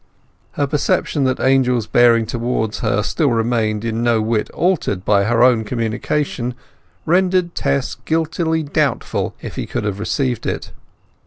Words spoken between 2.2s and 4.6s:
towards her still remained in no whit